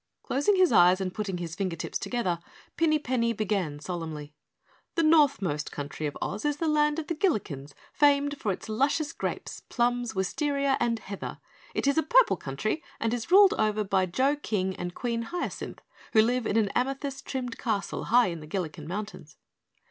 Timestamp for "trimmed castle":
17.27-18.05